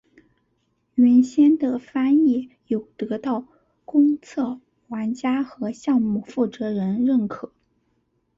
[0.95, 3.45] 原先的翻译有得到
[3.85, 7.53] 公测玩家和项目负责人认可。